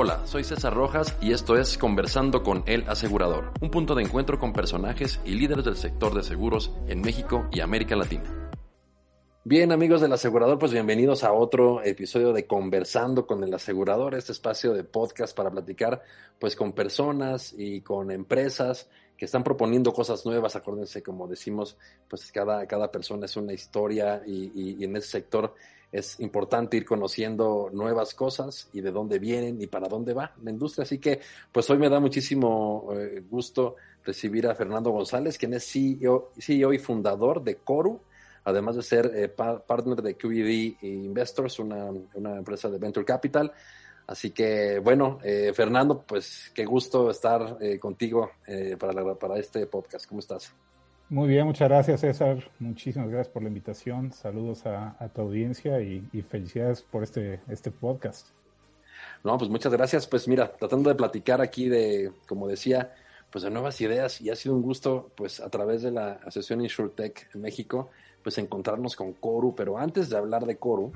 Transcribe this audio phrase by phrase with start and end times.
[0.00, 4.38] Hola, soy César Rojas y esto es Conversando con el Asegurador, un punto de encuentro
[4.38, 8.48] con personajes y líderes del sector de seguros en México y América Latina.
[9.42, 14.30] Bien, amigos del asegurador, pues bienvenidos a otro episodio de Conversando con el asegurador, este
[14.30, 16.00] espacio de podcast para platicar
[16.38, 20.54] pues con personas y con empresas que están proponiendo cosas nuevas.
[20.54, 21.76] Acuérdense, como decimos,
[22.08, 25.56] pues cada, cada persona es una historia y, y, y en ese sector
[25.90, 30.50] es importante ir conociendo nuevas cosas y de dónde vienen y para dónde va la
[30.50, 30.82] industria.
[30.82, 31.20] Así que,
[31.50, 36.72] pues hoy me da muchísimo eh, gusto recibir a Fernando González, quien es CEO, CEO
[36.72, 38.00] y fundador de Coru,
[38.44, 43.52] además de ser eh, pa partner de QED Investors, una, una, empresa de Venture Capital.
[44.06, 48.30] Así que, bueno, eh, Fernando, pues qué gusto estar eh, contigo
[48.78, 50.06] para, la, para este podcast.
[50.06, 50.54] ¿Cómo estás?
[51.10, 52.50] Muy bien, muchas gracias César.
[52.58, 54.12] Muchísimas gracias por la invitación.
[54.12, 58.26] Saludos a, a tu audiencia y, felicidades por este, este podcast.
[59.24, 60.06] No, pues muchas gracias.
[60.06, 62.94] Pues mira, tratando de platicar aquí de, como decía,
[63.30, 66.60] pues de nuevas ideas y ha sido un gusto, pues a través de la Asociación
[66.60, 67.88] InsurTech en México,
[68.22, 69.54] pues encontrarnos con Coru.
[69.56, 70.92] Pero antes de hablar de Coru,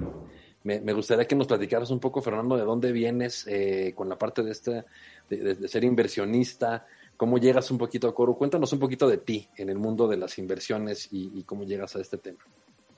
[0.63, 4.19] me, me gustaría que nos platicaras un poco, Fernando, de dónde vienes eh, con la
[4.19, 4.85] parte de, este,
[5.31, 8.37] de, de, de ser inversionista, cómo llegas un poquito a Coru.
[8.37, 12.01] Cuéntanos un poquito de ti en el mundo de las inversiones y, cómo llegas a
[12.01, 12.39] este tema.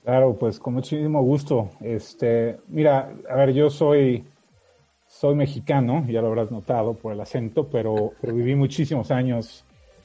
[0.03, 1.71] Claro, pues con muchísimo gusto.
[1.81, 4.25] Este, mira, a ver, yo soy,
[5.07, 9.65] soy mexicano, ya lo habrás notado por el acento, pero, viví muchísimos años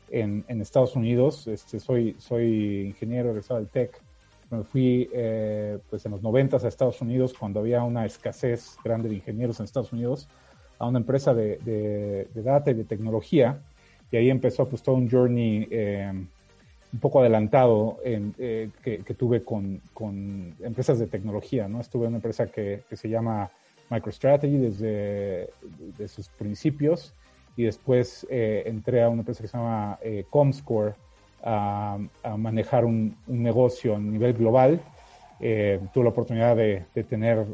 [0.10, 1.48] en, Estados Unidos.
[1.48, 4.02] Este, soy, soy ingeniero egresado del TEC.
[4.50, 9.08] Me fui eh, pues en los noventas a Estados Unidos cuando había una escasez grande
[9.08, 10.28] de ingenieros en Estados Unidos
[10.80, 11.58] a una empresa de,
[12.34, 13.62] de data y de tecnología
[14.12, 16.12] y ahí empezó pues todo un journey eh,
[16.92, 21.80] un poco adelantado en, eh, que, que, tuve con, con, empresas de tecnología, ¿no?
[21.80, 23.52] Estuve en una empresa que, que se llama
[23.90, 25.50] MicroStrategy desde,
[25.80, 27.14] desde, sus principios
[27.56, 30.94] y después eh, entré a una empresa que se llama eh, Comscore
[31.44, 34.82] a, a manejar un, un, negocio a nivel global.
[35.40, 37.46] Eh, tuve la oportunidad de, de tener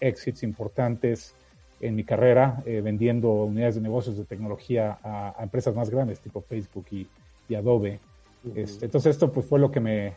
[0.00, 1.34] exits importantes
[1.82, 6.20] en mi carrera eh, vendiendo unidades de negocios de tecnología a, a empresas más grandes
[6.20, 7.06] tipo Facebook y,
[7.48, 7.98] y Adobe.
[8.44, 8.58] Uh -huh.
[8.58, 10.14] este, entonces esto pues fue lo que me,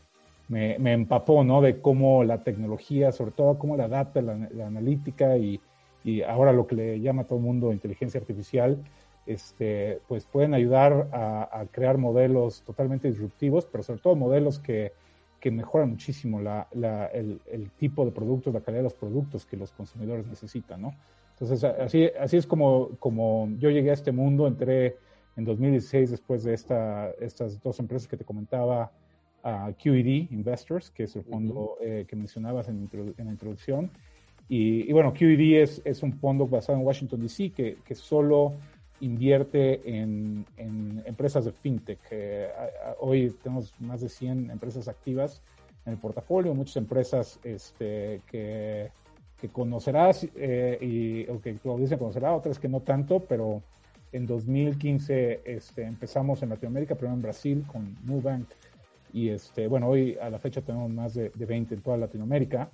[0.47, 1.61] me, me, empapó, ¿no?
[1.61, 5.59] De cómo la tecnología, sobre todo cómo la data, la, la analítica y,
[6.03, 8.77] y, ahora lo que le llama a todo el mundo inteligencia artificial,
[9.25, 14.91] este, pues pueden ayudar a, a, crear modelos totalmente disruptivos, pero sobre todo modelos que,
[15.39, 19.45] que mejoran muchísimo la, la, el, el tipo de productos, la calidad de los productos
[19.47, 20.93] que los consumidores necesitan, ¿no?
[21.39, 24.97] Entonces, así, así es como, como yo llegué a este mundo, entré
[25.35, 28.91] en 2016 después de esta, estas dos empresas que te comentaba,
[29.43, 31.77] uh, QED Investors, que es el fondo uh -huh.
[31.81, 33.91] eh, que mencionabas en, en, la introducción.
[34.47, 38.53] Y, y, bueno, QED es, es un fondo basado en Washington, D.C., que, que solo
[39.01, 41.99] invierte en, en empresas de fintech.
[42.11, 42.49] Eh,
[42.99, 45.41] hoy tenemos más de 100 empresas activas
[45.85, 48.89] en el portafolio, muchas empresas este, que
[49.45, 53.61] que conocerás eh, y, o que tu audiencia conocerá, otras que no tanto, pero
[54.11, 58.47] en 2015 este, empezamos en Latinoamérica, primero en Brasil con Nubank
[59.13, 62.69] y este, bueno, hoy a la fecha tenemos más de, de 20 en toda Latinoamérica.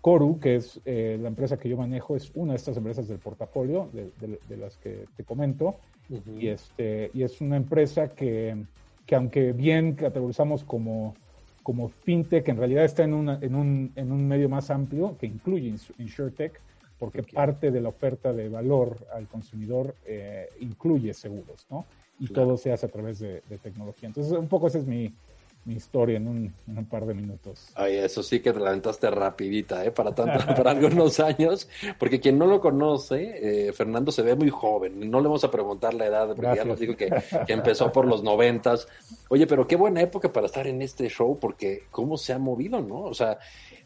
[0.00, 3.18] Coru, que es eh, la empresa que yo manejo, es una de estas empresas del
[3.18, 5.76] portafolio, de, de, de las que te comento,
[6.10, 6.42] uh -huh.
[6.42, 8.64] y, este, y es una empresa que,
[9.06, 11.14] que aunque bien categorizamos como
[11.62, 15.26] como fintech en realidad está en, una, en, un, en un medio más amplio que
[15.26, 16.60] incluye InsurTech,
[16.98, 17.34] porque okay.
[17.34, 21.84] parte de la oferta de valor al consumidor eh, incluye seguros, ¿no?
[22.18, 22.48] Y claro.
[22.48, 24.06] todo se hace a través de, de, tecnología.
[24.06, 25.12] Entonces, un poco esa es mi,
[25.64, 27.68] mi historia en un, en un, par de minutos.
[27.74, 29.92] Ay, eso sí que te la aventaste rapidita, ¿eh?
[29.92, 31.68] Para, tanto, para algunos años,
[31.98, 35.50] porque quien no lo conoce, eh, Fernando se ve muy joven, no le vamos a
[35.50, 36.64] preguntar la edad, porque Gracias.
[36.64, 37.10] ya nos dijo que,
[37.46, 38.88] que empezó por los noventas.
[39.28, 42.80] Oye, pero qué buena época para estar en este show, porque cómo se ha movido,
[42.80, 43.02] ¿no?
[43.02, 43.38] O sea,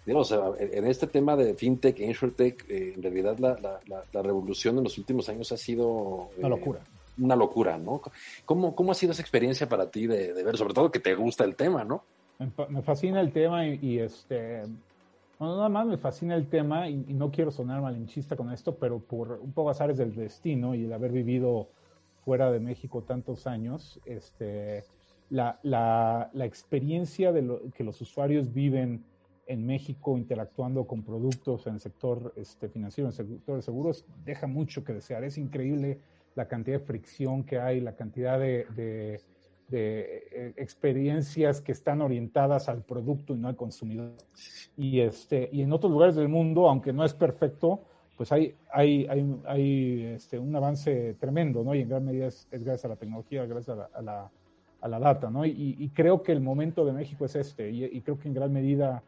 [0.06, 4.02] digo, o sea en este tema de fintech, insurtech, eh, en realidad la, la, la,
[4.12, 6.30] la, revolución en los últimos años ha sido...
[6.38, 6.80] Una locura
[7.18, 8.00] una locura, ¿no?
[8.44, 11.44] ¿Cómo, ¿Cómo ha sido esa experiencia para ti de, ver, sobre todo que te gusta
[11.44, 12.04] el tema, ¿no?
[12.68, 14.62] Me fascina el tema y, y este,
[15.40, 18.74] No, nada más me fascina el tema y, y, no quiero sonar malinchista con esto,
[18.76, 21.68] pero por un poco azares del destino y el haber vivido
[22.24, 24.84] fuera de México tantos años, este,
[25.30, 29.04] la, la, la experiencia de lo, que los usuarios viven
[29.46, 34.04] en México interactuando con productos en el sector este, financiero, en el sector de seguros,
[34.24, 35.24] deja mucho que desear.
[35.24, 36.00] Es increíble
[36.36, 39.20] la cantidad de fricción que hay, la cantidad de, de,
[39.68, 44.12] de eh, experiencias que están orientadas al producto y no al consumidor.
[44.76, 47.80] Y, este, y en otros lugares del mundo, aunque no es perfecto,
[48.16, 51.74] pues hay, hay, hay, hay este, un avance tremendo, ¿no?
[51.74, 54.30] Y en gran medida es, es gracias a la tecnología, gracias a la, a la,
[54.82, 55.44] a la data, ¿no?
[55.44, 58.34] Y, y, creo que el momento de México es este, y, y creo que en
[58.34, 59.02] gran medida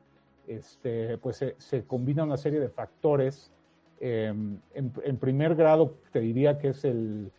[0.46, 3.52] este, pues se, se, combina una serie de factores.
[4.00, 4.26] Eh,
[4.74, 7.30] en, en, primer grado, te diría que es el,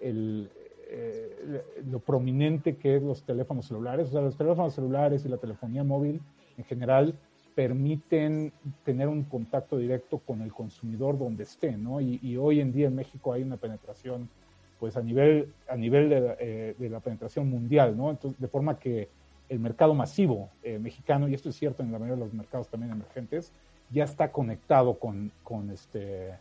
[0.00, 0.50] el
[0.88, 4.08] eh, lo prominente que es los teléfonos celulares.
[4.08, 6.20] O sea, los teléfonos celulares y la telefonía móvil
[6.56, 7.14] en general
[7.56, 8.52] permiten
[8.84, 12.00] tener un contacto directo con el consumidor donde esté, ¿no?
[12.00, 14.28] Y, y hoy en día en México hay una penetración,
[14.78, 18.10] pues a nivel, a nivel de, eh, de la penetración mundial, ¿no?
[18.10, 19.08] Entonces, de forma que
[19.48, 22.68] el mercado masivo eh, mexicano, y esto es cierto en la mayoría de los mercados
[22.68, 23.52] también emergentes,
[23.90, 26.34] ya está conectado con, con este,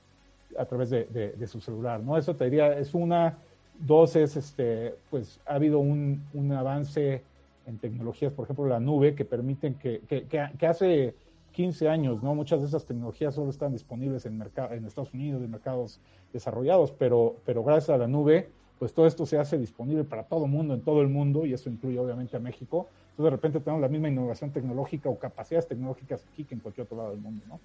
[0.57, 2.17] a través de, su celular, ¿no?
[2.17, 3.37] Eso te diría, es una,
[3.79, 7.21] dos es, este, pues ha habido un, un avance
[7.67, 11.15] en tecnologías, por ejemplo, la nube, que permiten que, que, que, que hace
[11.55, 12.35] 15 años, ¿no?
[12.35, 15.99] Muchas de esas tecnologías solo están disponibles en, en Estados Unidos, en mercados
[16.33, 20.45] desarrollados, pero, pero gracias a la nube, pues todo esto se hace disponible para todo
[20.45, 22.87] el mundo, en todo el mundo, y eso incluye obviamente a México.
[23.15, 26.83] Entonces de repente tenemos la misma innovación tecnológica o capacidades tecnológicas aquí que en cualquier
[26.83, 27.61] otro lado del mundo, ¿no?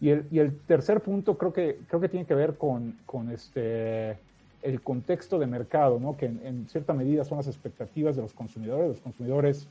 [0.00, 3.30] Y el, y el tercer punto creo que, creo que tiene que ver con, con
[3.30, 4.16] este,
[4.62, 6.16] el contexto de mercado, ¿no?
[6.16, 8.88] Que en, en, cierta medida son las expectativas de los consumidores.
[8.88, 9.68] Los consumidores,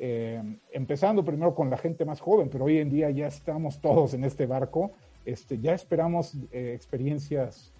[0.00, 4.14] eh, empezando primero con la gente más joven, pero hoy en día ya estamos todos
[4.14, 4.92] en este barco,
[5.26, 7.70] este, ya esperamos eh, experiencias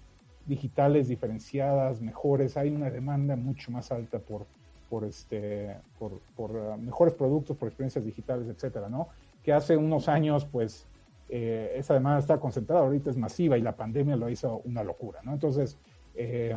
[0.45, 4.45] digitales diferenciadas, mejores, hay una demanda mucho más alta por,
[4.89, 9.09] por, este, por, por uh, mejores productos, por experiencias digitales, etcétera, ¿no?
[9.43, 10.85] Que hace unos años, pues,
[11.29, 15.19] eh, esa demanda está concentrada, ahorita es masiva y la pandemia lo hizo una locura,
[15.23, 15.33] ¿no?
[15.33, 15.77] Entonces,
[16.15, 16.55] eh,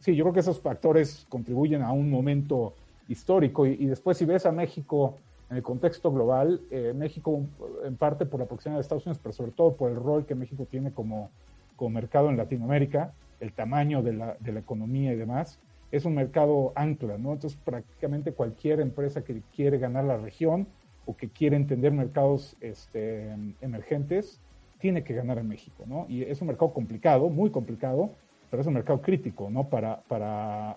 [0.00, 2.74] sí, yo creo que esos factores contribuyen a un momento
[3.08, 5.16] histórico y, y después si ves a México
[5.50, 7.42] en el contexto global, eh, México
[7.84, 10.34] en parte por la proximidad de Estados Unidos, pero sobre todo por el rol que
[10.34, 11.30] México tiene como
[11.76, 15.58] como mercado en Latinoamérica, el tamaño de la, de la economía y demás,
[15.96, 17.32] es un mercado ancla, ¿no?
[17.32, 20.66] Entonces prácticamente cualquier empresa que quiere ganar la región
[21.06, 24.40] o que quiere entender mercados este, emergentes,
[24.78, 26.06] tiene que ganar en México, ¿no?
[26.08, 28.10] Y es un mercado complicado, muy complicado,
[28.50, 29.68] pero es un mercado crítico, ¿no?
[29.68, 30.76] Para,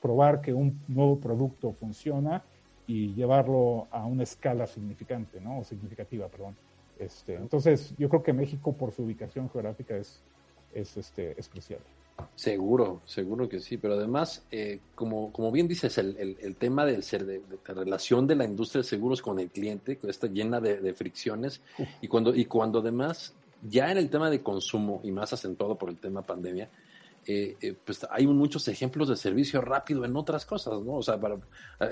[0.00, 2.44] probar que un nuevo producto funciona
[2.86, 5.60] y llevarlo a una escala significante, ¿no?
[5.60, 6.54] O significativa, perdón.
[6.98, 10.22] Este, entonces, yo creo que México, por su ubicación geográfica, es,
[10.74, 11.80] este, es crucial.
[12.36, 16.84] Seguro, seguro que sí, pero además, eh, como, como bien dices, el, el, el tema
[16.84, 20.08] del ser, de, de, la relación de la industria de seguros con el cliente, que
[20.08, 21.60] está llena de, de fricciones,
[22.00, 25.90] y cuando, y cuando además, ya en el tema de consumo, y más acentuado por
[25.90, 26.68] el tema pandemia,
[27.26, 30.94] eh, eh, pues hay muchos ejemplos de servicio rápido en otras cosas, ¿no?
[30.96, 31.38] O sea, para,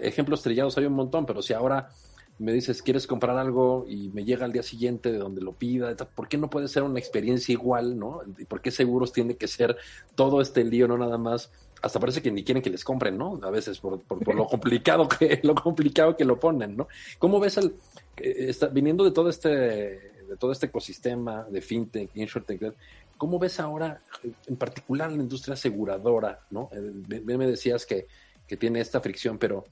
[0.02, 1.88] ejemplos trillados hay un montón, pero si ahora
[2.38, 3.84] me dices, ¿quieres comprar algo?
[3.88, 5.94] Y me llega al día siguiente de donde lo pida.
[5.96, 8.22] ¿Por qué no puede ser una experiencia igual, no?
[8.38, 9.76] ¿Y por qué seguros tiene que ser
[10.14, 11.50] todo este lío, no nada más?
[11.82, 13.40] Hasta parece que ni quieren que les compren, ¿no?
[13.42, 16.88] A veces por, por, por lo complicado que lo complicado que lo ponen, ¿no?
[17.18, 17.74] ¿Cómo ves el
[18.16, 22.74] está, viniendo de todo este de todo este ecosistema de fintech, insurtech,
[23.18, 24.00] ¿cómo ves ahora
[24.46, 26.70] en particular la industria aseguradora, no?
[27.08, 28.06] Me decías que
[28.52, 29.64] que tiene esta fricción, pero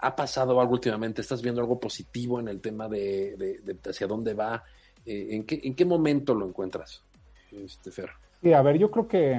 [0.00, 1.20] ¿Ha pasado algo últimamente?
[1.20, 4.62] ¿Estás viendo algo positivo en el tema de, hacia dónde va?
[5.04, 7.02] Eh, ¿en, qué, ¿En qué momento lo encuentras,
[7.50, 8.10] este Fer?
[8.40, 9.32] Sí, a ver, yo creo que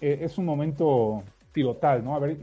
[0.00, 2.14] eh, es un momento pivotal, ¿no?
[2.14, 2.38] A ver,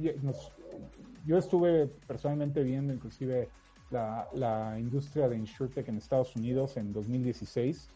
[1.26, 3.50] yo estuve personalmente viendo inclusive
[3.92, 7.90] la, la industria de InsurTech en Estados Unidos en 2016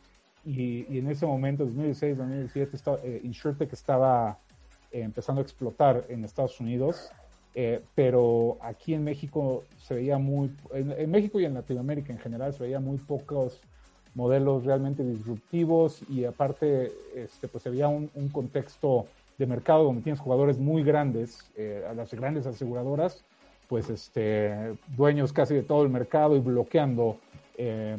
[0.45, 4.39] y, y en ese momento, 2016, 2017, estaba, eh, InsurTech estaba
[4.91, 7.11] empezando a explotar en Estados Unidos
[7.53, 12.19] eh, pero aquí en México se veía muy, en, en, México y en Latinoamérica en
[12.19, 13.61] general se veía muy pocos
[14.15, 20.01] modelos realmente disruptivos y aparte este, pues se veía un, un contexto de mercado donde
[20.01, 23.23] tienes jugadores muy grandes, eh, a las grandes aseguradoras,
[23.67, 27.17] pues este, dueños casi de todo el mercado y bloqueando
[27.57, 27.97] eh,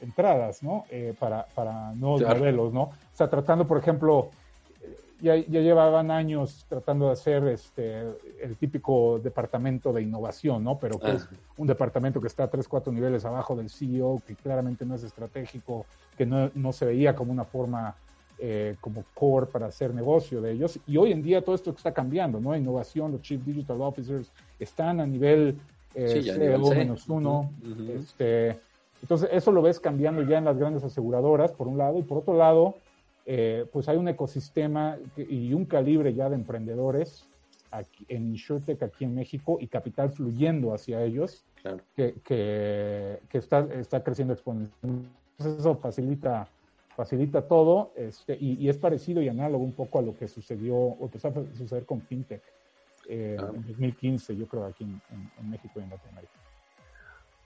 [0.00, 0.84] entradas, ¿no?
[0.90, 2.38] Eh, para, para nuevos claro.
[2.38, 2.82] modelos, ¿no?
[2.82, 4.30] O sea, tratando, por ejemplo,
[5.20, 8.02] ya, ya, llevaban años tratando de hacer este,
[8.42, 10.78] el típico departamento de innovación, ¿no?
[10.78, 14.84] Pero que es un departamento que está tres, cuatro niveles abajo del CEO, que claramente
[14.84, 17.94] no es estratégico, que no, no se veía como una forma
[18.38, 20.78] eh, como core para hacer negocio de ellos.
[20.86, 22.56] Y hoy en día todo esto está cambiando, ¿no?
[22.56, 25.56] Innovación, los Chief Digital Officers están a nivel
[25.94, 27.52] eh, CEO menos uno.
[27.96, 28.58] este,
[29.00, 32.18] entonces, eso lo ves cambiando ya en las grandes aseguradoras, por un lado, y por
[32.18, 32.74] otro lado,
[33.26, 37.26] eh, pues hay un ecosistema y un calibre ya de emprendedores
[37.70, 41.44] aquí, en InsurTech aquí en México y capital fluyendo hacia ellos
[41.96, 45.08] que, que, que, está, está creciendo exponencialmente.
[45.38, 46.46] Eso facilita,
[46.96, 50.76] facilita todo este, y, y, es parecido y análogo un poco a lo que sucedió
[50.76, 52.42] o empezó a suceder con FinTech
[53.08, 53.50] eh, ah.
[53.54, 56.43] en 2015, yo creo, aquí en, en, en México y en Latinoamérica.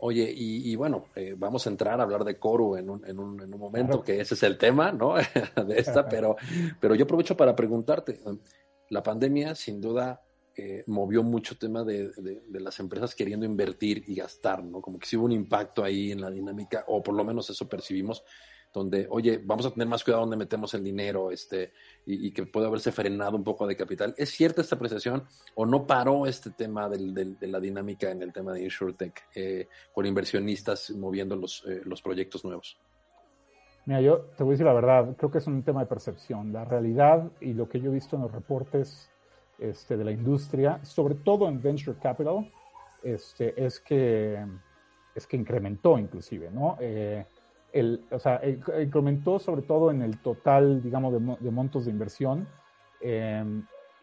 [0.01, 3.19] Oye, y, y bueno, eh, vamos a entrar a hablar de Coru en un, en
[3.19, 4.05] un, en un momento, claro.
[4.05, 5.15] que ese es el tema, ¿no?
[5.67, 6.37] de esta, pero,
[6.81, 8.21] pero yo aprovecho para preguntarte,
[8.91, 10.23] la pandemia sin duda
[10.57, 14.81] eh, movió mucho tema de, de, de, las empresas queriendo invertir y gastar, ¿no?
[14.81, 17.69] Como que sí hubo un impacto ahí en la dinámica, o por lo menos eso
[17.69, 18.23] percibimos
[18.73, 21.73] donde, oye, vamos a tener más cuidado donde metemos el dinero, este,
[22.07, 24.15] y, que puede haberse frenado un poco de capital.
[24.17, 28.33] ¿Es cierta esta apreciación o no paró este tema del, de la dinámica en el
[28.33, 32.79] tema de InsurTech eh, con inversionistas moviendo los, eh, los proyectos nuevos?
[33.87, 36.53] Mira, yo te voy a decir la verdad, creo que es un tema de percepción.
[36.53, 39.11] La realidad y lo que yo he visto en los reportes
[39.59, 42.53] este, de la industria, sobre todo en Venture Capital,
[43.03, 44.45] este, es, que,
[45.15, 46.77] es que incrementó inclusive, ¿no?
[46.81, 47.25] Eh,
[47.73, 48.41] el, o sea,
[48.83, 52.47] incrementó sobre todo en el total, digamos, de, de montos de inversión.
[53.01, 53.45] Eh,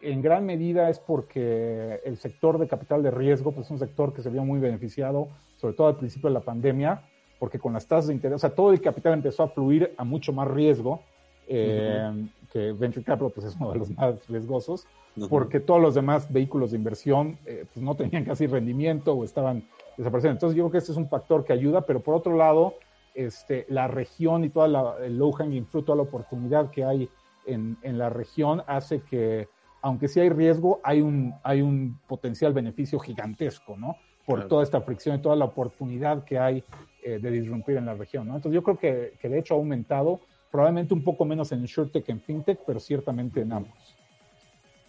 [0.02, 4.14] en gran medida es porque el sector de capital de riesgo, pues es un sector
[4.14, 7.02] que se vio muy beneficiado, sobre todo al principio de la pandemia,
[7.40, 10.04] porque con las tasas de interés, o sea, todo el capital empezó a fluir a
[10.04, 11.02] mucho más riesgo,
[11.48, 12.30] eh, uh -huh.
[12.52, 15.30] que Venture Capital, pues es uno de los más riesgosos, uh -huh.
[15.30, 19.64] porque todos los demás vehículos de inversión, eh, pues no tenían casi rendimiento o estaban
[19.98, 20.36] desapareciendo.
[20.36, 22.76] Entonces yo creo que este es un factor que ayuda, pero por otro lado,
[23.16, 27.10] este, la región y toda la, el low hanging fruit, toda la oportunidad que hay
[27.46, 29.48] en, en, la región hace que,
[29.82, 33.96] aunque sí hay riesgo, hay un, hay un potencial beneficio gigantesco, ¿no?
[34.26, 34.50] Por claro.
[34.50, 36.64] toda esta fricción y toda la oportunidad que hay
[37.04, 38.36] eh, de disrumpir en la región, ¿no?
[38.36, 40.20] Entonces yo creo que, que, de hecho ha aumentado,
[40.52, 43.96] probablemente un poco menos en InsurTech que en FinTech, pero ciertamente en ambos.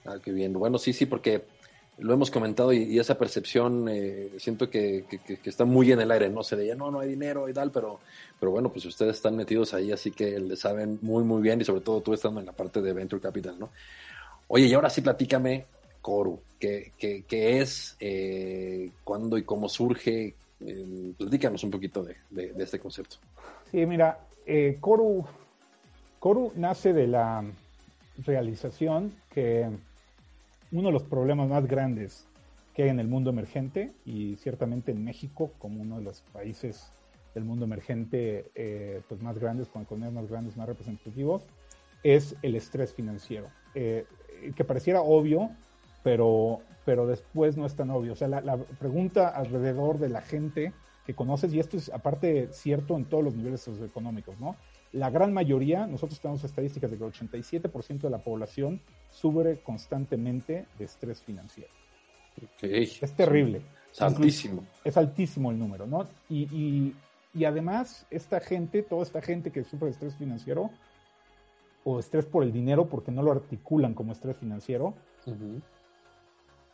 [0.07, 0.53] Ah, qué bien.
[0.53, 1.45] Bueno, sí, sí, porque
[1.99, 6.29] lo hemos comentado y, esa percepción eh, siento que, que, está muy en el aire,
[6.29, 8.01] no se de no, no hay dinero y tal, pero,
[8.39, 11.65] pero bueno, pues ustedes están metidos ahí, así que le saben muy, muy bien y
[11.65, 13.71] sobre todo tú estando en la parte de Venture Capital, ¿no?
[14.49, 15.65] Oye, y ahora sí platícame,
[16.03, 20.35] Coru, ¿qué, qué, qué es, eh, cuándo y cómo surge?
[20.61, 23.17] Eh, platícanos un poquito de, de, de, este concepto.
[23.71, 24.19] Sí, mira,
[24.81, 25.25] Coru,
[26.19, 27.45] Coru nace de la
[28.25, 29.69] realización que
[30.73, 32.27] uno de los problemas más grandes
[32.75, 36.93] que hay en el mundo emergente y ciertamente en México como uno de los países
[37.35, 41.43] del mundo emergente eh, pues más grandes, con economías más grandes, más representativos,
[42.03, 43.49] es el estrés financiero.
[43.75, 44.07] Eh,
[44.55, 45.51] que pareciera obvio,
[46.03, 48.13] pero, pero después no es tan obvio.
[48.13, 50.73] O sea, la, la, pregunta alrededor de la gente
[51.07, 54.57] que conoces, y esto es aparte cierto en todos los niveles socioeconómicos, ¿no?
[54.93, 60.67] La gran mayoría, nosotros tenemos estadísticas de que el 87% de la población sufre constantemente
[60.79, 61.71] de estrés financiero.
[62.57, 62.85] Okay.
[63.01, 63.63] Es terrible.
[63.93, 64.65] Es altísimo.
[64.85, 66.07] Es altísimo el número, ¿no?
[66.29, 66.97] Y, y,
[67.33, 70.71] y, además, esta gente, toda esta gente que sufre de estrés financiero,
[71.85, 74.95] o estrés por el dinero, porque no lo articulan como estrés financiero,
[75.27, 75.63] uh -huh.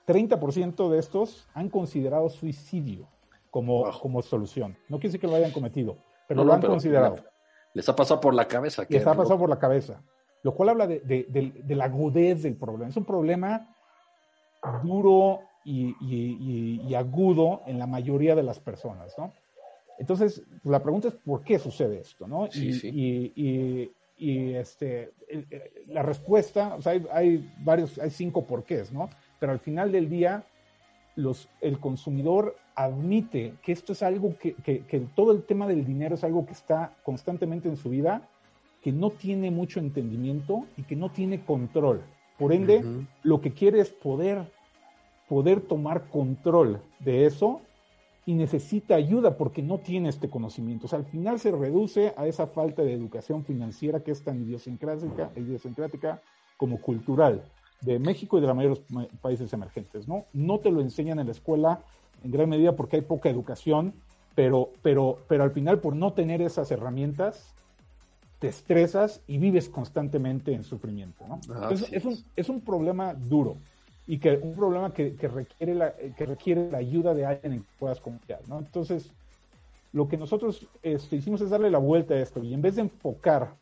[0.06, 3.06] 30% de estos han considerado suicidio
[3.50, 4.00] como, wow.
[4.00, 4.76] como solución.
[4.88, 7.16] No quiere decir que lo hayan cometido, pero no, lo no, han pero, considerado.
[7.74, 8.84] Les ha pasado por la cabeza.
[8.88, 10.02] Les ha pasado por la cabeza.
[10.42, 12.88] Lo cual habla de, de, de, de, la agudez del problema.
[12.88, 13.74] Es un problema
[14.82, 19.32] duro y, y, y, y, agudo en la mayoría de las personas, ¿no?
[19.98, 22.50] Entonces, la pregunta es por qué sucede esto, ¿no?
[22.50, 22.90] Sí, sí.
[24.16, 25.12] y, este,
[25.88, 29.10] la respuesta, o sea, hay, hay, varios, hay cinco porqués, ¿no?
[29.40, 30.44] Pero al final del día,
[31.16, 35.84] los, el consumidor admite que esto es algo que, que, que, todo el tema del
[35.84, 38.28] dinero es algo que está constantemente en su vida,
[38.82, 42.02] que no tiene mucho entendimiento y que no tiene control.
[42.38, 43.06] Por ende, uh -huh.
[43.22, 44.50] lo que quiere es poder,
[45.28, 47.60] poder tomar control de eso
[48.26, 50.86] y necesita ayuda porque no tiene este conocimiento.
[50.86, 54.42] O sea, al final se reduce a esa falta de educación financiera que es tan
[54.42, 56.20] idiosincrática, idiosincrática
[56.56, 57.42] como cultural
[57.80, 60.24] de México y de la mayoría de los países emergentes, ¿no?
[60.32, 61.80] No te lo enseñan en la escuela
[62.22, 63.92] en gran medida porque hay poca educación,
[64.36, 67.54] pero, pero, pero al final por no tener esas herramientas,
[68.42, 71.24] te estresas y vives constantemente en sufrimiento.
[71.28, 71.34] ¿no?
[71.48, 71.94] Ah, Entonces, sí.
[71.94, 73.56] es, un, es un problema duro
[74.04, 77.60] y que un problema que, que requiere la, que requiere la ayuda de alguien en
[77.60, 78.40] que puedas confiar.
[78.48, 78.58] ¿no?
[78.58, 79.12] Entonces,
[79.92, 82.82] lo que nosotros este, hicimos es darle la vuelta a esto y en vez de
[82.82, 83.54] enfocar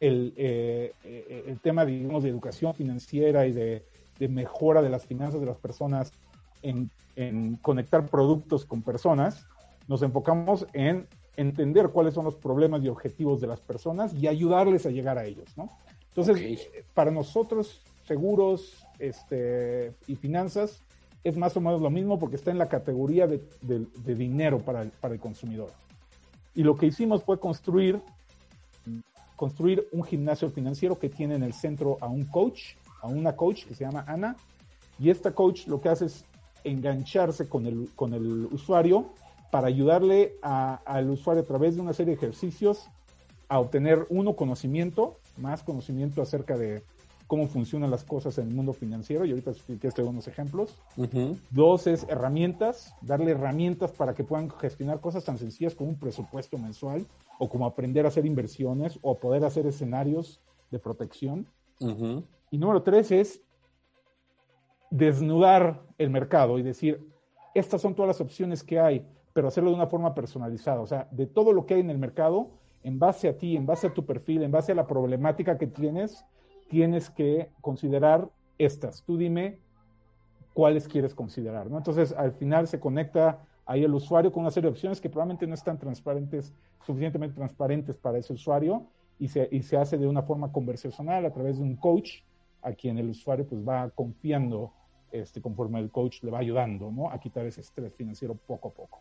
[0.00, 3.86] el, eh, eh, el tema, digamos, de educación financiera y de,
[4.18, 6.12] de mejora de las finanzas de las personas
[6.60, 9.46] en, en conectar productos con personas,
[9.88, 14.86] nos enfocamos en entender cuáles son los problemas y objetivos de las personas y ayudarles
[14.86, 15.68] a llegar a ellos, ¿no?
[16.14, 16.84] Entonces, Ok.
[16.94, 20.80] para nosotros, seguros este, y finanzas
[21.24, 24.60] es más o menos lo mismo porque está en la categoría de, de- de dinero
[24.60, 25.70] para el, para el consumidor.
[26.54, 28.00] Y lo que hicimos fue construir,
[29.34, 33.64] construir un gimnasio financiero que tiene en el centro a un coach, a una coach
[33.66, 34.36] que se llama Ana,
[34.98, 36.24] y esta coach lo que hace es
[36.64, 39.06] engancharse con el, con el usuario
[39.50, 42.88] para ayudarle a- al usuario a través de una serie de ejercicios
[43.48, 46.82] a obtener, uno, conocimiento, más conocimiento acerca de
[47.28, 50.28] cómo funcionan las cosas en el mundo financiero, y ahorita si quieres te doy unos
[50.28, 50.76] ejemplos.
[51.50, 56.56] Dos es herramientas, darle herramientas para que puedan gestionar cosas tan sencillas como un presupuesto
[56.56, 57.04] mensual
[57.38, 61.46] o como aprender a hacer inversiones o poder hacer escenarios de protección.
[62.50, 63.40] Y número tres es
[64.90, 67.08] desnudar el mercado y decir,
[67.54, 69.04] estas son todas las opciones que hay,
[69.36, 70.80] pero hacerlo de una forma personalizada.
[70.80, 72.52] O sea, de todo lo que hay en el mercado,
[72.82, 75.66] en base a ti, en base a tu perfil, en base a la problemática que
[75.66, 76.24] tienes,
[76.70, 79.02] tienes que considerar estas.
[79.02, 79.58] Tú dime
[80.54, 81.76] cuáles quieres considerar, ¿no?
[81.76, 85.46] Entonces, al final se conecta ahí el usuario con una serie de opciones que probablemente
[85.46, 86.54] no están transparentes,
[86.86, 88.86] suficientemente transparentes para ese usuario
[89.18, 92.22] y se, y se hace de una forma conversacional a través de un coach
[92.62, 94.72] a quien el usuario pues va confiando
[95.12, 97.10] este, conforme el coach le va ayudando, ¿no?
[97.10, 99.00] A quitar ese estrés financiero poco a poco.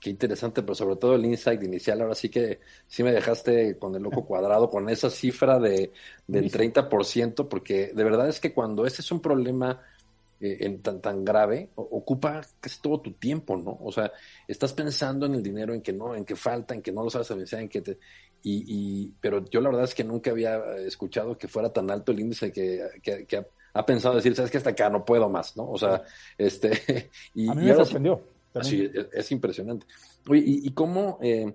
[0.00, 3.94] Qué interesante, pero sobre todo el insight inicial, ahora sí que sí me dejaste con
[3.94, 5.92] el loco cuadrado, con esa cifra de,
[6.26, 6.50] del Buenísimo.
[6.50, 9.82] 30%, porque de verdad es que cuando ese es un problema
[10.40, 13.76] eh, en tan, tan grave, o- ocupa casi todo tu tiempo, ¿no?
[13.82, 14.10] O sea,
[14.48, 17.10] estás pensando en el dinero, en que no, en que falta, en que no lo
[17.10, 17.98] sabes administrar, en que te...
[18.42, 18.64] Y,
[19.08, 22.20] y, pero yo la verdad es que nunca había escuchado que fuera tan alto el
[22.20, 25.56] índice que, que, que ha, ha pensado decir, sabes que hasta acá no puedo más,
[25.58, 25.70] ¿no?
[25.70, 26.02] O sea,
[26.38, 27.10] este...
[27.34, 28.39] Y, A mí me sorprendió.
[28.62, 29.86] Sí, es, es impresionante.
[30.28, 31.54] Oye, ¿y, y cómo, eh,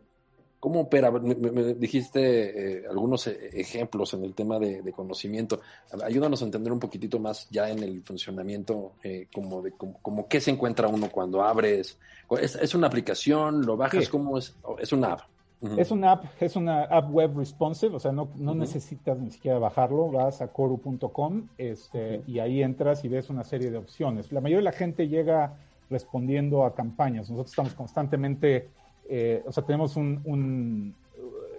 [0.59, 1.11] cómo opera?
[1.11, 5.61] Me, me- dijiste eh, algunos eh, ejemplos en el tema de, de conocimiento.
[6.03, 10.27] Ayúdanos a entender un poquitito más ya en el funcionamiento, eh, como de como, como
[10.27, 11.99] qué se encuentra uno cuando abres.
[12.41, 13.65] ¿Es, es una aplicación?
[13.65, 14.07] ¿Lo bajas?
[14.07, 14.09] Sí.
[14.09, 14.57] ¿Cómo es?
[14.79, 15.21] Es una app.
[15.61, 15.75] Ujú.
[15.75, 18.61] Es una app, es una app web responsive, o sea, no, no Ujú.
[18.61, 23.69] necesitas ni siquiera bajarlo, vas a coru.com este, y ahí entras y ves una serie
[23.71, 24.31] de opciones.
[24.31, 27.29] La mayoría de la gente llega respondiendo a campañas.
[27.29, 28.69] Nosotros estamos constantemente,
[29.09, 30.95] eh, o sea, tenemos un, un,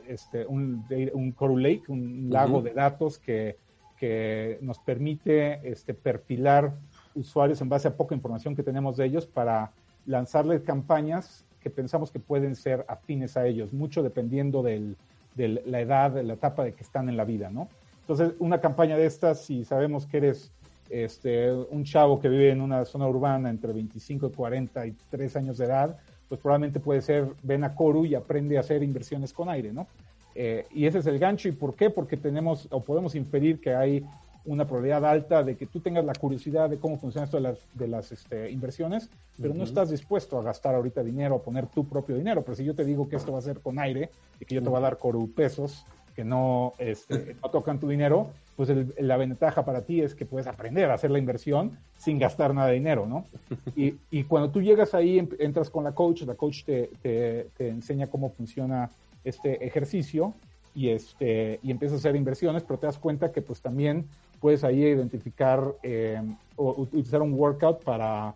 [0.08, 3.56] este, un, un Lake, un lago de datos que,
[3.96, 6.74] que nos permite este, perfilar
[7.14, 9.72] usuarios en base a poca información que tenemos de ellos para
[10.04, 14.94] lanzarles campañas que pensamos que pueden ser afines a ellos, mucho dependiendo de
[15.36, 17.68] la edad, de la etapa de que están en la vida, ¿no?
[18.02, 20.52] Entonces, una campaña de estas, si sabemos que eres
[20.90, 25.66] este, un chavo que vive en una zona urbana entre 25 y 43 años de
[25.66, 29.72] edad, pues probablemente puede ser, ven a Coru y aprende a hacer inversiones con aire,
[29.72, 29.86] ¿no?
[30.34, 31.48] Eh, y ese es el gancho.
[31.48, 31.90] ¿Y por qué?
[31.90, 34.04] Porque tenemos o podemos inferir que hay
[34.44, 37.58] una probabilidad alta de que tú tengas la curiosidad de cómo funciona esto de las,
[37.74, 41.84] de las este, inversiones, pero no estás dispuesto a gastar ahorita dinero, a poner tu
[41.88, 42.42] propio dinero.
[42.42, 44.62] Pero si yo te digo que esto va a ser con aire y que yo
[44.62, 48.94] te voy a dar coru pesos que no, este, no tocan tu dinero, pues el-
[48.98, 52.68] la ventaja para ti es que puedes aprender a hacer la inversión sin gastar nada
[52.68, 53.24] de dinero, ¿no?
[53.76, 57.48] Y, y cuando tú llegas ahí, em- entras con la coach, la coach te, te,
[57.56, 58.90] te enseña cómo funciona
[59.24, 60.32] este ejercicio
[60.74, 64.06] y, este, y empiezas a hacer inversiones, pero te das cuenta que pues también
[64.40, 66.20] puedes ahí identificar eh,
[66.56, 68.34] o utilizar un workout para,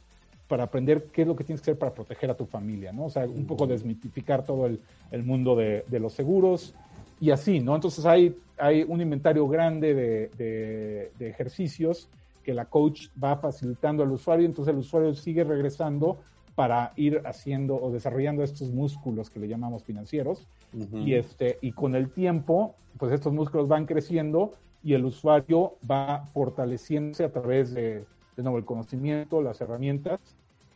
[0.48, 3.04] para aprender qué es lo que tienes que hacer para proteger a tu familia, ¿no?
[3.06, 4.80] O sea, un poco desmitificar todo el,
[5.10, 6.74] el mundo de, de los seguros
[7.20, 7.74] y así, ¿no?
[7.74, 12.08] Entonces hay, hay un inventario grande de, de, de ejercicios
[12.42, 16.18] que la coach va facilitando al usuario, entonces el usuario sigue regresando
[16.54, 20.46] para ir haciendo o desarrollando estos músculos que le llamamos financieros
[20.92, 26.26] y este y con el tiempo pues estos músculos van creciendo y el usuario va
[26.32, 28.04] fortaleciéndose a través de
[28.36, 30.20] de nuevo el conocimiento las herramientas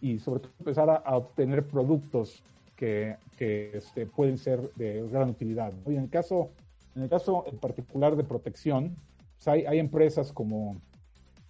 [0.01, 2.43] y sobre todo empezar a, a obtener productos
[2.77, 5.93] que, que este, pueden ser de gran utilidad ¿no?
[5.93, 6.51] y en el caso
[6.95, 8.97] en el caso en particular de protección
[9.37, 10.77] pues hay, hay empresas como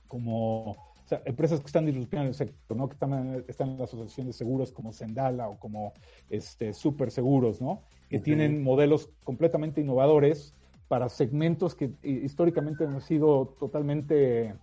[0.08, 2.88] como o sea, empresas que están disruptivas en el sector, ¿no?
[2.88, 5.92] Que están en, están en la asociación de seguros como Sendala o como
[6.30, 7.82] este, Super Seguros, ¿no?
[8.08, 10.54] que tienen modelos completamente innovadores
[10.88, 14.54] para segmentos que históricamente han sido totalmente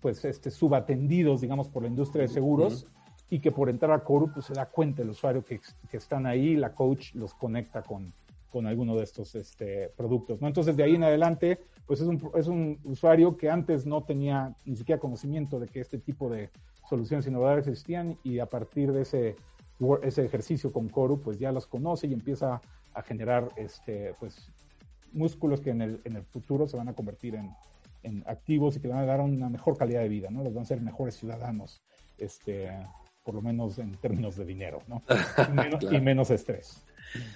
[0.00, 2.86] pues este subatendidos digamos por la industria de seguros
[3.30, 5.60] y que por entrar a Coru pues se da cuenta el usuario que,
[5.90, 8.12] que están ahí la coach los conecta con,
[8.50, 10.46] con alguno de estos este, productos ¿no?
[10.46, 14.54] entonces de ahí en adelante pues es un, es un usuario que antes no tenía
[14.64, 16.50] ni siquiera conocimiento de que este tipo de
[16.88, 19.36] soluciones innovadoras existían y a partir de ese,
[20.02, 22.60] ese ejercicio con Coru, pues ya las conoce y empieza
[22.94, 24.50] a generar este, pues,
[25.12, 27.50] músculos que en el, en el futuro se van a convertir en,
[28.02, 30.42] en activos y que van a dar una mejor calidad de vida, ¿no?
[30.42, 31.82] Los van a ser mejores ciudadanos,
[32.18, 32.70] este,
[33.24, 35.02] por lo menos en términos de dinero, ¿no?
[35.48, 35.96] Y menos, claro.
[35.96, 36.82] y menos estrés.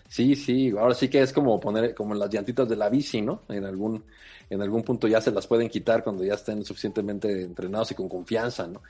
[0.08, 3.42] Sí, sí, ahora sí que es como poner como las llantitas de la bici, ¿no?
[3.48, 4.04] En algún,
[4.50, 8.08] en algún punto ya se las pueden quitar cuando ya estén suficientemente entrenados y con
[8.08, 8.82] confianza, ¿no?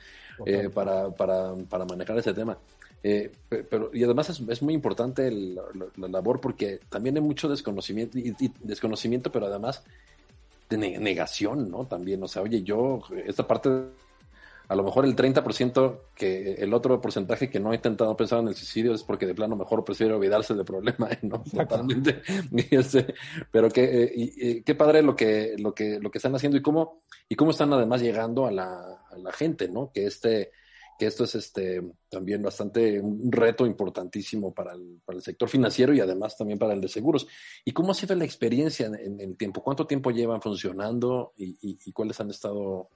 [0.45, 2.57] Eh, para, para, para, manejar ese tema.
[3.03, 3.31] Eh,
[3.69, 5.63] pero, y además es, es muy importante el, la,
[5.95, 9.83] la, labor porque también hay mucho desconocimiento, y, y desconocimiento, pero además
[10.69, 11.85] de negación, ¿no?
[11.85, 13.69] También, o sea, oye, yo, esta parte
[14.69, 18.49] a lo mejor el 30% que el otro porcentaje que no ha intentado pensar en
[18.49, 21.43] el suicidio es porque de plano mejor prefiere olvidarse del problema, ¿no?
[21.43, 22.21] Totalmente.
[22.69, 23.15] Este,
[23.51, 26.61] pero qué, eh, y, qué padre lo que, lo que, lo que están haciendo y
[26.61, 29.91] cómo, y cómo están además llegando a la, a la gente, ¿no?
[29.91, 30.51] Que este,
[30.99, 35.93] que esto es este también bastante un reto importantísimo para el, para el sector financiero
[35.95, 37.27] y además también para el de seguros.
[37.65, 39.63] ¿Y cómo ha sido la experiencia en, en el tiempo?
[39.63, 42.89] ¿Cuánto tiempo llevan funcionando y, y, y cuáles han estado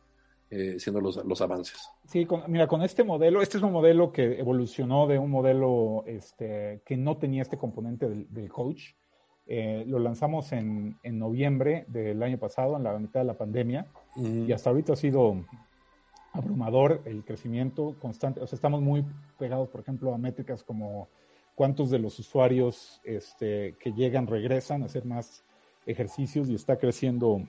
[0.56, 1.90] eh, siendo los, los, avances.
[2.06, 6.04] Sí, con, mira, con este modelo, este es un modelo que evolucionó de un modelo
[6.06, 8.92] este, que no tenía este componente del, del coach.
[9.48, 13.88] Eh, lo lanzamos en, en, noviembre del año pasado, en la mitad de la pandemia,
[14.16, 14.48] mm.
[14.48, 15.44] y hasta ahorita ha sido
[16.34, 18.40] abrumador el crecimiento constante.
[18.40, 19.04] O sea, estamos muy
[19.40, 21.10] pegados, por ejemplo, a métricas como
[21.56, 25.44] cuántos de los usuarios este, que llegan regresan a hacer más
[25.88, 27.42] ejercicios y está creciendo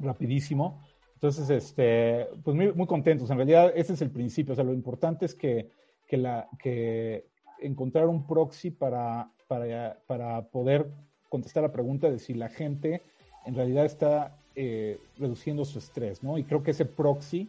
[0.00, 0.82] rapidísimo.
[1.16, 3.30] Entonces, este, pues muy, contentos.
[3.30, 4.52] En realidad, ese es el principio.
[4.52, 5.70] O sea, lo importante es que,
[6.06, 7.24] que, la, que
[7.58, 10.86] encontrar un proxy para, para, para poder
[11.30, 13.00] contestar la pregunta de si la gente
[13.46, 16.36] en realidad está eh, reduciendo su estrés, ¿no?
[16.36, 17.48] Y creo que ese proxy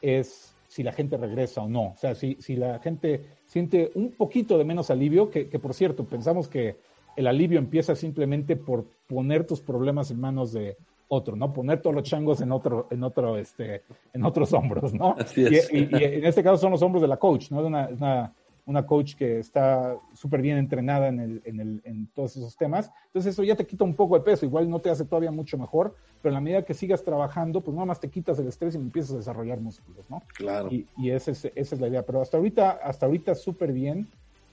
[0.00, 1.88] es si la gente regresa o no.
[1.88, 5.74] O sea, si, si la gente siente un poquito de menos alivio, que, que por
[5.74, 6.76] cierto, pensamos que
[7.16, 10.76] el alivio empieza simplemente por poner tus problemas en manos de,
[11.08, 11.52] otro, ¿no?
[11.52, 15.16] Poner todos los changos en otro, en otro, este, en otros hombros, ¿no?
[15.18, 15.72] Así es.
[15.72, 17.66] Y, y, y, en este caso son los hombros de la coach, ¿no?
[17.66, 18.32] Una, una,
[18.66, 22.90] una coach que está súper bien entrenada en, el, en, el, en todos esos temas.
[23.06, 25.56] Entonces eso ya te quita un poco de peso, igual no te hace todavía mucho
[25.56, 28.74] mejor, pero en la medida que sigas trabajando, pues nada más te quitas el estrés
[28.74, 30.22] y empiezas a desarrollar músculos, ¿no?
[30.34, 30.68] Claro.
[30.70, 32.04] Y, y esa, es, esa es la idea.
[32.04, 34.06] Pero hasta ahorita, hasta ahorita súper bien.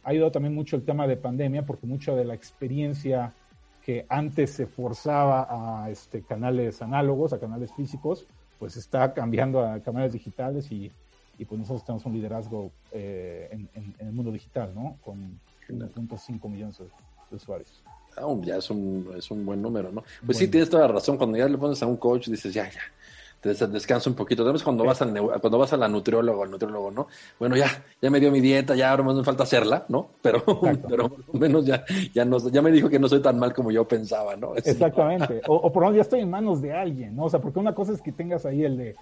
[0.04, 3.34] Ha ayudado también mucho el tema de pandemia, porque mucha de la experiencia
[3.86, 8.26] que antes se forzaba a este, canales análogos, a canales físicos,
[8.58, 10.91] pues está cambiando a canales digitales y,
[11.38, 14.98] y pues nosotros tenemos un liderazgo eh, en, en, en, el mundo digital, ¿no?
[15.06, 16.86] Con 1.5 millones de,
[17.30, 17.84] de usuarios.
[18.17, 20.02] Ah, ya es un, es un buen número, ¿no?
[20.02, 20.39] Pues bueno.
[20.39, 21.17] sí, tienes toda la razón.
[21.17, 22.82] Cuando ya le pones a un coach, dices, ya, ya,
[23.53, 24.43] te descansa un poquito.
[24.43, 27.08] Además, cuando vas al cuando vas a la nutriólogo, al nutriólogo, ¿no?
[27.39, 27.67] Bueno, ya,
[28.01, 30.10] ya me dio mi dieta, ya ahora más me falta hacerla, ¿no?
[30.21, 30.43] Pero,
[30.89, 33.53] pero por lo menos ya, ya, no, ya me dijo que no soy tan mal
[33.53, 34.55] como yo pensaba, ¿no?
[34.55, 35.41] Es, Exactamente.
[35.47, 37.25] O, o, por lo menos ya estoy en manos de alguien, ¿no?
[37.25, 38.95] O sea, porque una cosa es que tengas ahí el de,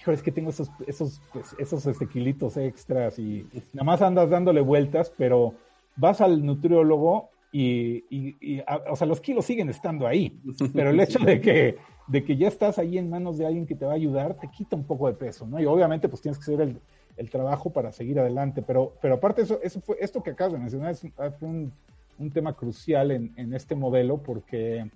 [0.00, 4.30] híjole, es que tengo esos, esos, pues, esos este, kilitos extras y nada más andas
[4.30, 5.54] dándole vueltas, pero
[5.96, 10.38] vas al nutriólogo y, y, y a, o sea, los kilos siguen estando ahí,
[10.72, 11.76] pero el hecho de que
[12.10, 14.48] de que ya estás ahí en manos de alguien que te va a ayudar, te
[14.48, 15.60] quita un poco de peso, ¿no?
[15.60, 16.80] Y obviamente pues tienes que hacer el,
[17.16, 20.58] el trabajo para seguir adelante, pero, pero aparte eso, eso fue, esto que acabas de
[20.58, 21.02] mencionar es,
[21.38, 21.72] fue un,
[22.18, 24.90] un tema crucial en, en, este modelo porque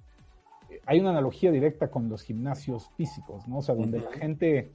[0.87, 3.59] hay una analogía directa con los gimnasios físicos, ¿no?
[3.59, 4.11] O sea, donde uh -huh.
[4.11, 4.73] la gente,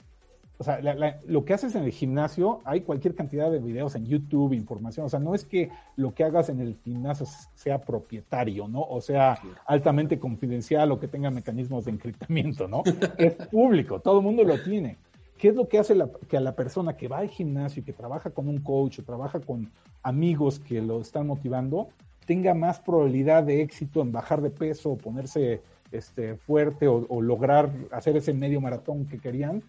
[0.62, 3.96] o sea, la, la, lo que haces en el gimnasio, hay cualquier cantidad de videos
[3.96, 7.80] en YouTube, información, o sea, no es que lo que hagas en el gimnasio sea
[7.80, 8.82] propietario, ¿no?
[8.82, 9.48] O sea, sí.
[9.66, 12.84] altamente confidencial o que tenga mecanismos de encriptamiento, ¿no?
[13.18, 14.98] es público, todo el mundo lo tiene.
[15.38, 17.86] ¿Qué es lo que hace la, que a la persona que va al gimnasio y
[17.86, 19.72] que trabaja con un coach o trabaja con
[20.04, 21.88] amigos que lo están motivando,
[22.26, 25.62] tenga más probabilidad de éxito en bajar de peso o ponerse
[25.94, 29.64] este, fuerte o, o lograr hacer ese medio maratón que querían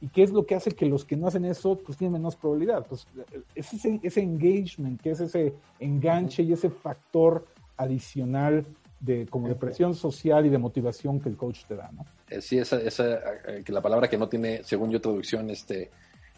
[0.00, 2.36] ¿Y qué es lo que hace que los que no hacen eso pues tienen menos
[2.36, 2.86] probabilidad?
[2.86, 3.06] Pues
[3.54, 8.64] es ese, ese engagement, que es ese enganche y ese factor adicional
[9.00, 12.04] de como de presión social y de motivación que el coach te da, ¿no?
[12.40, 13.18] Sí, esa, esa,
[13.64, 15.90] que la palabra que no tiene, según yo, traducción, este,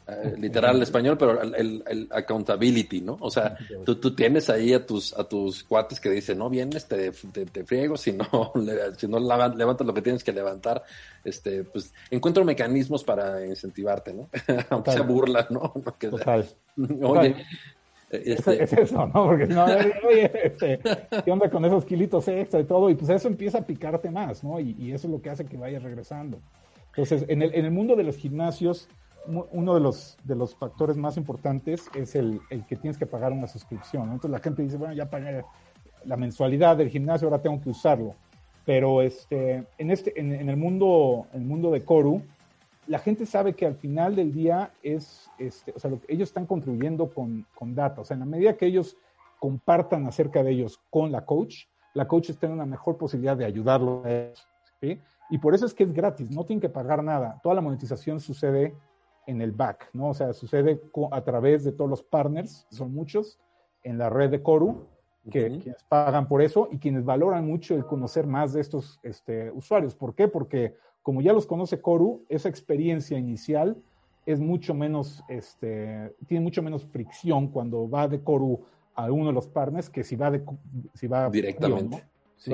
[0.07, 3.17] eh, literal el español, pero el, el, accountability, ¿no?
[3.21, 6.87] O sea, tú, tú, tienes ahí a tus, a tus cuates que dicen, no vienes,
[6.87, 8.27] te, te, friego, si no,
[8.97, 10.83] si no levantas lo que tienes que levantar,
[11.25, 14.29] este, pues encuentro mecanismos para incentivarte, ¿no?
[14.71, 15.73] Aunque sea burla, ¿no?
[15.99, 16.49] Total.
[17.03, 17.37] Oye,
[18.11, 18.65] este...
[18.65, 19.25] Es, eso, ¿no?
[19.25, 20.81] Porque no, oye, este,
[21.25, 22.91] ¿qué onda con esos kilitos extra y todo?
[22.91, 24.59] Y pues eso empieza a picarte más, ¿no?
[24.59, 26.41] Y, y eso es lo que hace que vayas regresando.
[26.88, 28.88] Entonces, en el, en el mundo de los gimnasios,
[29.27, 33.33] uno de los, de los factores más importantes es el, el que tienes que pagar
[33.33, 34.05] una suscripción.
[34.05, 35.45] Entonces la gente dice, bueno, ya pagué
[36.05, 38.15] la mensualidad del gimnasio, ahora tengo que usarlo.
[38.65, 42.23] Pero este, en, este, en, el, mundo, el mundo de Coru,
[42.87, 47.11] la gente sabe que al final del día es, este, o sea, ellos están contribuyendo
[47.11, 48.01] con, con data.
[48.01, 48.97] O sea, en la medida que ellos
[49.39, 53.45] compartan acerca de ellos con la coach, la coach está en una mejor posibilidad de
[53.45, 54.03] ayudarlo.
[55.31, 57.41] Y por eso es que es gratis, no tienen que pagar nada.
[57.43, 58.75] Toda la monetización sucede
[59.27, 60.11] en el back, ¿no?
[60.11, 60.81] O sea, sucede
[61.11, 63.39] a través de todos los partners, son muchos,
[63.83, 64.87] en la red de Coru,
[65.31, 69.51] que quienes pagan por eso y quienes valoran mucho el conocer más de estos este,
[69.53, 69.95] usuarios.
[69.95, 70.27] ¿Por qué?
[70.27, 73.77] Porque como ya los conoce Coru, esa experiencia inicial
[74.27, 79.33] es mucho menos, este, tiene mucho menos fricción cuando va de Coru a uno de
[79.33, 80.45] los partners que si va de
[80.95, 82.05] si va directamente.
[82.37, 82.53] sí,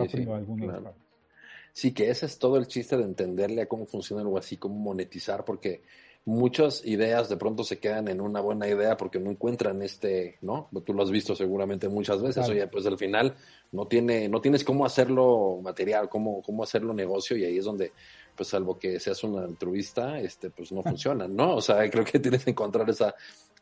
[1.72, 4.76] sí, que ese es todo el chiste de entenderle a cómo funciona algo así, cómo
[4.76, 5.82] monetizar, porque
[6.28, 10.68] muchas ideas de pronto se quedan en una buena idea porque no encuentran este, ¿no?
[10.84, 13.34] Tú lo has visto seguramente muchas veces, oye, pues al final
[13.72, 17.92] no tiene, no tienes cómo hacerlo material, cómo, cómo hacerlo negocio, y ahí es donde,
[18.36, 21.56] pues salvo que seas un altruista, este, pues no funciona, ¿no?
[21.56, 23.14] O sea, creo que tienes que encontrar esa,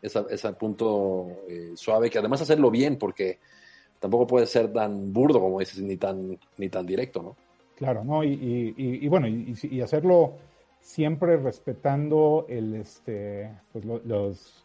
[0.02, 3.38] esa, ese punto eh, suave, que además hacerlo bien, porque
[4.00, 7.36] tampoco puede ser tan burdo como dices, ni tan, ni tan directo, ¿no?
[7.76, 8.24] Claro, ¿no?
[8.24, 8.74] Y, y,
[9.04, 10.32] y, bueno, y, hacerlo
[10.86, 14.64] siempre respetando el, este, pues los,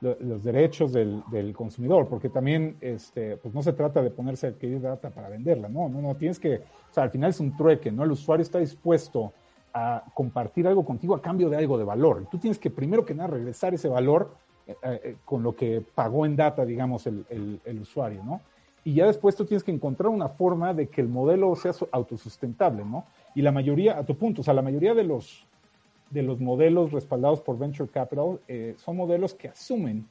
[0.00, 4.50] los, derechos del, del, consumidor, porque también este, pues no se trata de ponerse a
[4.50, 7.54] adquirir data para venderla, no, no, no, tienes que, o sea, al final es un
[7.54, 8.04] trueque, ¿no?
[8.04, 9.34] El usuario está dispuesto
[9.74, 12.26] a compartir algo contigo a cambio de algo de valor.
[12.30, 14.34] Tú tienes que primero que nada regresar ese valor
[14.66, 18.40] eh, eh, con lo que pagó en data, digamos, el, el, el, usuario, ¿no?
[18.84, 22.86] Y ya después tú tienes que encontrar una forma de que el modelo sea autosustentable,
[22.86, 23.04] ¿no?
[23.34, 25.46] Y la mayoría, a tu punto, o sea, la mayoría de los,
[26.10, 30.06] de los modelos respaldados por Venture Capital eh, son modelos que asumen,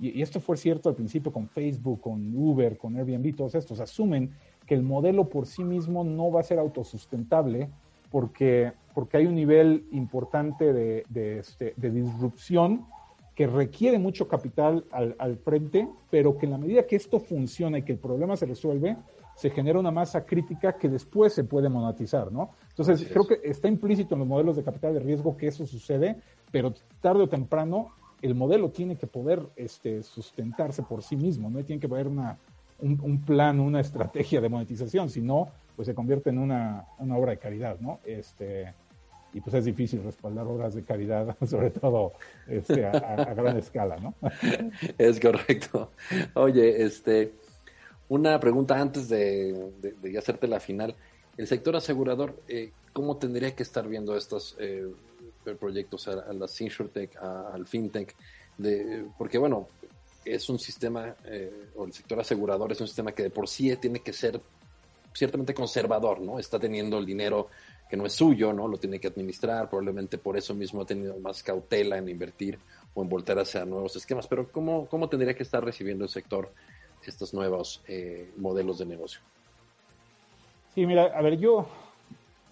[0.00, 4.32] y, esto fue cierto al principio con Facebook, con Uber, con Airbnb, todos estos, asumen
[4.66, 7.68] que el modelo por sí mismo no va a ser autosustentable
[8.10, 12.86] porque, porque hay un nivel importante de, de, este, de disrupción
[13.34, 17.78] que requiere mucho capital al, al, frente, pero que en la medida que esto funciona
[17.78, 18.96] y que el problema se resuelve,
[19.34, 22.50] se genera una masa crítica que después se puede monetizar, ¿no?
[22.68, 26.16] Entonces, creo que está implícito en los modelos de capital de riesgo que eso sucede,
[26.50, 27.88] pero tarde o temprano
[28.22, 32.38] el modelo tiene que poder este, sustentarse por sí mismo, no tiene que haber una,
[32.78, 37.32] un, plan, una estrategia de monetización, si no, pues se convierte en una, una obra
[37.32, 37.98] de caridad, ¿no?
[38.04, 38.72] Este,
[39.34, 42.12] y pues es difícil respaldar obras de caridad, sobre todo
[42.46, 44.14] este, a, a, gran escala, ¿no?
[44.98, 45.90] Es correcto.
[46.34, 47.32] Oye, este,
[48.12, 49.72] una pregunta antes de,
[50.18, 50.94] hacerte la final.
[51.38, 54.86] El sector asegurador, eh, ¿cómo tendría que estar viendo estos eh,
[55.58, 58.14] proyectos a, a las InsurTech, al FinTech?
[58.58, 59.66] De, porque, bueno,
[60.26, 63.74] es un sistema, eh, o el sector asegurador es un sistema que de por sí
[63.76, 64.38] tiene que ser
[65.14, 66.38] ciertamente conservador, ¿no?
[66.38, 67.48] Está teniendo el dinero
[67.88, 68.68] que no es suyo, ¿no?
[68.68, 72.58] Lo tiene que administrar, probablemente por eso mismo ha tenido más cautela en invertir
[72.92, 74.26] o en voltear hacia nuevos esquemas.
[74.26, 76.52] Pero ¿cómo, cómo tendría que estar recibiendo el sector
[77.10, 79.20] estos nuevos eh, modelos de negocio?
[80.74, 81.66] Sí, mira, a ver, yo,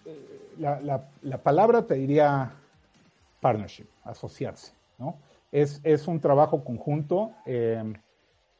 [0.04, 2.52] eh, la, la, palabra te diría
[3.40, 5.18] partnership, asociarse, ¿no?
[5.50, 7.32] Es, es un trabajo conjunto.
[7.46, 7.82] Eh,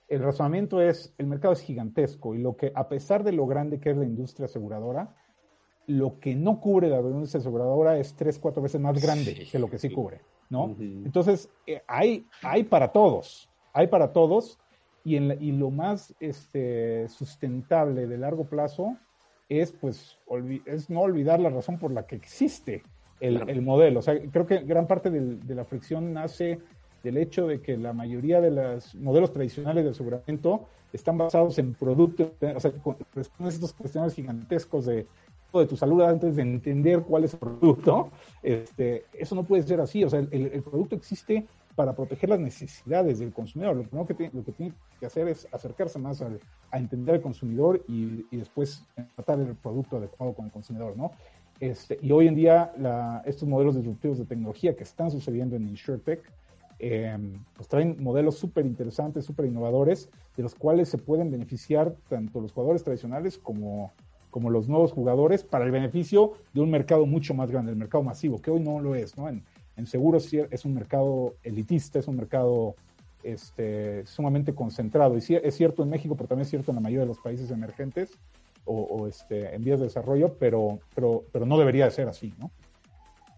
[0.08, 3.78] el razonamiento es, el mercado es gigantesco y lo que, a pesar de lo grande
[3.78, 5.14] que es la industria aseguradora,
[5.86, 9.68] lo que no cubre la industria aseguradora es tres, cuatro veces más grande que lo
[9.68, 10.74] que sí, cubre, ¿no?
[10.78, 11.48] Entonces,
[11.86, 14.58] hay, hay para todos, hay para todos
[15.10, 18.96] y, en y lo más este, sustentable de largo plazo
[19.48, 20.18] es, pues,
[20.66, 22.84] es no olvidar la razón por la que existe
[23.18, 23.98] el, el modelo.
[23.98, 26.60] O sea, creo que gran parte de la fricción nace
[27.02, 31.74] del hecho de que la mayoría de los modelos tradicionales de aseguramiento están basados en
[31.74, 32.72] productos, o sea,
[33.14, 35.06] responden a estos cuestiones gigantescos de,
[35.52, 38.10] de tu salud antes de entender cuál es el producto.
[38.42, 40.04] Este, eso no puede ser así.
[40.04, 43.86] O sea, el, el producto existe para proteger las necesidades del consumidor.
[43.92, 47.20] Lo que, que, lo que tiene que hacer es acercarse más al, a entender al
[47.22, 51.12] consumidor y, y, después tratar el producto adecuado con el consumidor, ¿no?
[51.60, 55.68] Este, y hoy en día la, estos modelos disruptivos de tecnología que están sucediendo en
[55.68, 56.20] InsurTech
[56.78, 62.40] em, pues traen modelos súper interesantes, súper innovadores, de los cuales se pueden beneficiar tanto
[62.40, 63.92] los jugadores tradicionales como,
[64.30, 68.02] como los nuevos jugadores para el beneficio de un mercado mucho más grande, el mercado
[68.02, 69.28] masivo, que hoy no lo es, ¿no?
[69.28, 69.44] En,
[69.80, 72.76] en seguros es un mercado elitista, es un mercado
[73.22, 75.16] este, sumamente concentrado.
[75.16, 77.18] Y sí, es cierto en México, pero también es cierto en la mayoría de los
[77.18, 78.10] países emergentes
[78.66, 82.52] o, este, en vías de desarrollo, pero, pero, pero no debería de ser así, ¿no?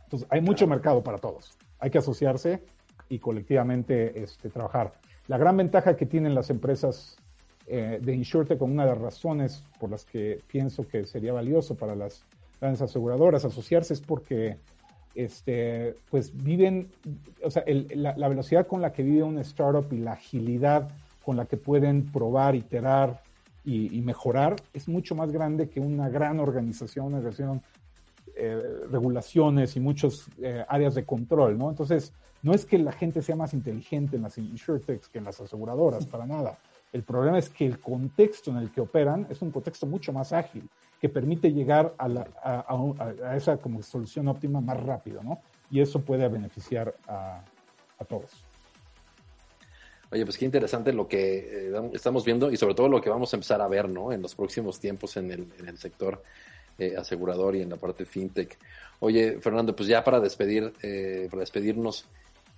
[0.04, 1.56] Entonces, hay mucho mercado para todos.
[1.78, 2.62] Hay que asociarse
[3.08, 4.92] y colectivamente este, trabajar.
[5.28, 7.16] La gran ventaja que tienen las empresas
[7.66, 11.76] eh, de InsurTech, con una de las razones por las que pienso que sería valioso
[11.76, 12.24] para las
[12.60, 14.58] grandes aseguradoras asociarse, es porque
[15.14, 16.90] este, pues viven,
[17.44, 20.90] o sea, la, velocidad con la que vive un startup y la agilidad
[21.24, 23.22] con la que pueden probar, iterar
[23.64, 27.62] y, mejorar es mucho más grande que una gran organización, una organización,
[28.34, 31.70] eh, regulaciones y muchas eh, áreas de control, ¿no?
[31.70, 35.40] Entonces, no es que la gente sea más inteligente en las insurtechs que en las
[35.40, 36.58] aseguradoras, para nada.
[36.92, 40.32] El problema es que el contexto en el que operan es un contexto mucho más
[40.32, 40.68] ágil,
[41.02, 42.28] que permite llegar a, la,
[43.36, 45.42] esa como solución óptima más rápido, ¿no?
[45.68, 47.42] Y eso puede beneficiar a,
[48.08, 48.44] todos.
[50.12, 53.32] Oye, pues qué interesante lo que eh, estamos viendo y sobre todo lo que vamos
[53.32, 54.12] a empezar a ver, ¿no?
[54.12, 56.22] En los próximos tiempos en el, en el sector
[56.78, 58.56] eh, asegurador y en la parte fintech.
[59.00, 62.06] Oye, Fernando, pues ya para despedir, eh, para despedirnos,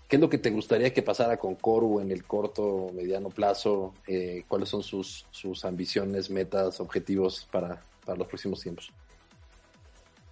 [0.06, 3.94] ¿Qué es lo que te gustaría que pasara con Coru en el corto, mediano plazo?
[4.06, 8.92] Eh, ¿Cuáles son sus, sus ambiciones, metas, objetivos para, para, los próximos tiempos?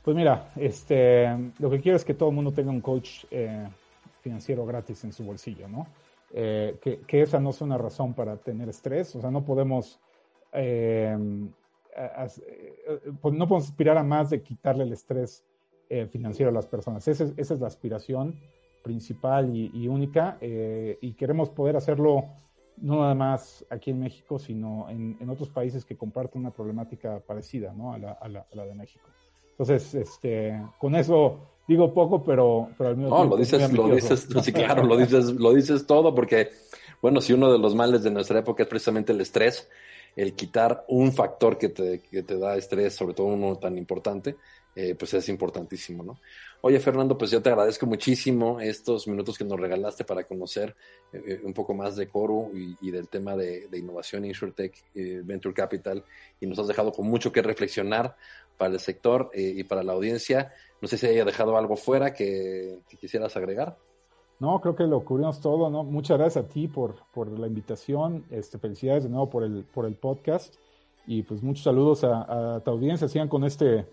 [0.02, 3.68] Pues mira, este, lo que quiero es que todo el mundo tenga un coach eh,
[4.20, 5.87] financiero gratis en su bolsillo, ¿no?
[6.35, 10.00] Eh, que, esa no sea una razón para tener estrés, o sea, no podemos,
[10.50, 11.18] pues
[13.35, 15.44] no podemos aspirar a más de quitarle el estrés
[16.11, 17.06] financiero a las personas.
[17.06, 18.40] Esa es, la aspiración
[18.82, 22.26] principal y, única eh, y queremos poder hacerlo
[22.83, 27.73] no nada más aquí en México, sino en, otros países que comparten una problemática parecida
[27.73, 27.92] ¿no?
[27.92, 29.09] a, la, a, la, de México.
[29.51, 34.29] Entonces, este, con eso digo poco, pero, pero al mismo no, lo dices, lo dices,
[34.42, 36.51] sí, claro, lo dices, lo dices todo porque,
[37.01, 39.68] bueno, si uno de los males de nuestra época es precisamente el estrés,
[40.16, 44.37] el quitar un factor que te, que te da estrés, sobre todo uno tan importante,
[44.74, 46.18] eh, pues es importantísimo, ¿no?
[46.62, 50.74] Oye, Fernando, pues yo te agradezco muchísimo estos minutos que nos regalaste para conocer
[51.12, 54.72] eh, eh, un poco más de Coro y, del tema de, innovación InsurTech,
[55.24, 56.02] Venture Capital,
[56.40, 58.16] y nos has dejado con mucho que reflexionar
[58.56, 60.54] para el sector y para la audiencia.
[60.80, 63.76] No sé si haya dejado algo fuera que, quisieras agregar.
[64.40, 65.85] No, creo que lo cubrimos todo, ¿no?
[65.85, 69.85] Muchas gracias a ti por, por la invitación, este, felicidades de nuevo por el, por
[69.85, 70.54] el podcast
[71.06, 73.87] y pues muchos saludos a, a tu audiencia, sigan con este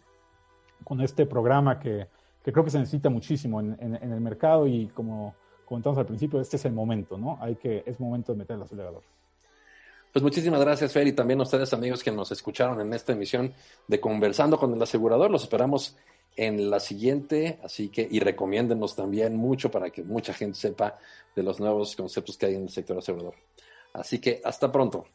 [0.89, 2.08] con este programa que,
[2.41, 6.65] creo que se necesita muchísimo en, el mercado y como comentamos al principio, este es
[6.65, 7.38] el momento, ¿no?
[7.39, 9.04] Hay que, es momento de meter el acelerador.
[10.12, 13.54] Pues muchísimas gracias, Fer, y también a ustedes, amigos, que nos escucharon en esta emisión
[13.88, 15.30] de Conversando con el Asegurador.
[15.30, 15.95] Los esperamos
[16.36, 20.97] en la siguiente, así que, y recomiéndenos también mucho para que mucha gente sepa
[21.36, 23.36] de los nuevos conceptos que hay en el sector asegurador.
[23.93, 25.06] Así que, hasta pronto.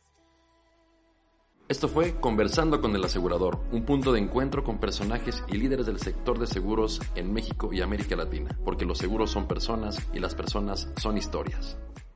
[1.67, 5.99] Esto fue Conversando con el asegurador, un punto de encuentro con personajes y líderes del
[5.99, 10.35] sector de seguros en México y América Latina, porque los seguros son personas y las
[10.35, 11.79] personas son historias.